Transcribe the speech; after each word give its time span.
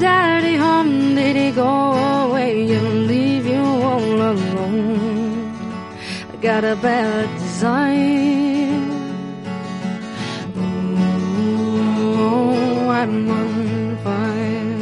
daddy 0.00 0.56
home? 0.56 1.14
Did 1.14 1.36
he 1.36 1.50
go 1.52 1.68
away 2.26 2.72
and 2.72 3.06
leave 3.06 3.46
you 3.46 3.60
all 3.60 4.00
alone? 4.32 5.54
I 6.32 6.36
got 6.40 6.64
a 6.64 6.74
bad 6.76 7.28
design. 7.38 8.90
Oh, 12.16 12.88
I'm 12.88 13.30
on 13.30 13.96
fire. 14.04 14.78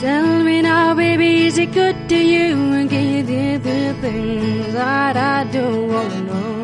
Tell 0.00 0.42
me 0.42 0.62
now, 0.62 0.94
baby, 0.94 1.46
is 1.46 1.56
it 1.58 1.72
good 1.72 2.08
to 2.08 2.16
you? 2.16 2.56
Can 2.88 3.04
you 3.14 3.22
do 3.22 3.58
the 3.58 3.94
things 4.00 4.72
that 4.72 5.16
I 5.16 5.44
do? 5.52 5.66
Oh 6.00 6.08
no, 6.30 6.57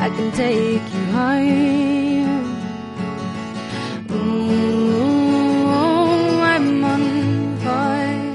I 0.00 0.10
can 0.10 0.30
take 0.30 0.94
you 0.94 1.04
high. 1.06 2.24
Oh, 4.10 6.40
I'm 6.40 6.84
on 6.84 7.58
fire. 7.58 8.28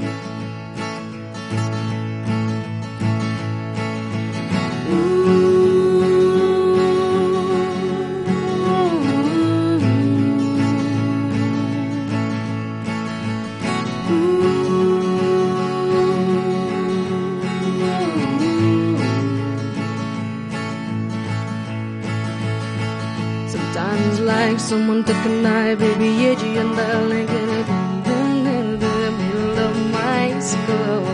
Sometimes 23.74 24.20
like 24.20 24.60
someone 24.60 25.04
took 25.04 25.26
a 25.26 25.30
knife, 25.30 25.80
baby, 25.80 26.28
edgy 26.28 26.58
and 26.58 26.76
darling, 26.78 27.28
in 27.28 28.80
the 28.80 29.12
middle 29.18 29.58
of 29.58 29.76
my 29.92 30.40
skull. 30.40 31.06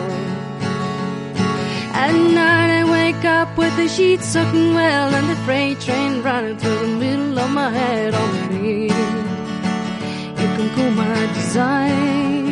At 1.93 2.11
night 2.11 2.81
I 2.81 2.83
wake 2.83 3.23
up 3.23 3.57
with 3.57 3.73
the 3.77 3.87
sheets 3.87 4.27
soaking 4.27 4.73
well 4.73 5.15
and 5.15 5.29
the 5.29 5.37
freight 5.45 5.79
train 5.79 6.21
running 6.21 6.57
through 6.57 6.79
the 6.79 6.87
middle 6.97 7.39
of 7.39 7.49
my 7.49 7.69
head 7.69 8.13
on 8.13 8.49
me. 8.49 8.89
You 10.41 10.47
can 10.55 10.69
cool 10.75 10.91
my 10.91 11.33
desire. 11.33 12.48